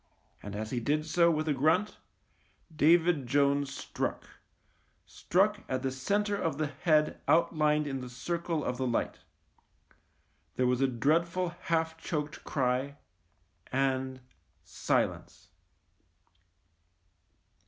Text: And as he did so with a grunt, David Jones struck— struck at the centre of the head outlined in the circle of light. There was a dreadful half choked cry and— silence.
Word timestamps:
And 0.41 0.55
as 0.55 0.71
he 0.71 0.79
did 0.79 1.05
so 1.05 1.29
with 1.29 1.47
a 1.47 1.53
grunt, 1.53 1.97
David 2.75 3.27
Jones 3.27 3.71
struck— 3.71 4.23
struck 5.05 5.59
at 5.69 5.83
the 5.83 5.91
centre 5.91 6.35
of 6.37 6.57
the 6.57 6.65
head 6.65 7.21
outlined 7.27 7.85
in 7.85 8.01
the 8.01 8.09
circle 8.09 8.65
of 8.65 8.79
light. 8.79 9.19
There 10.55 10.65
was 10.65 10.81
a 10.81 10.87
dreadful 10.87 11.49
half 11.49 11.99
choked 11.99 12.43
cry 12.43 12.97
and— 13.71 14.21
silence. 14.63 15.51